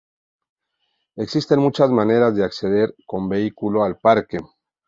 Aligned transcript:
Existen 1.15 1.59
muchas 1.59 1.91
maneras 1.91 2.35
de 2.35 2.43
acceder 2.43 2.95
con 3.05 3.29
vehículo 3.29 3.83
al 3.83 3.99
parque. 3.99 4.39